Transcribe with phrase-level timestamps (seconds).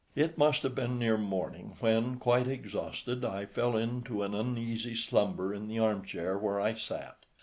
[0.15, 5.53] It must have been near morning when, quite exhausted, I fell into an uneasy slumber
[5.53, 7.17] in the arm chair where I sat.